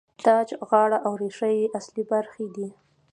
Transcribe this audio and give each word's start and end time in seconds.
تاج، 0.25 0.49
غاړه 0.69 0.97
او 1.05 1.13
ریښه 1.21 1.49
یې 1.57 1.71
اصلي 1.79 2.03
برخې 2.11 2.45
دي. 2.55 2.67